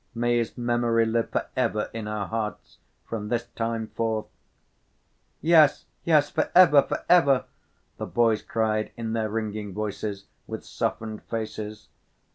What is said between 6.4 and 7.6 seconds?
ever, for ever!"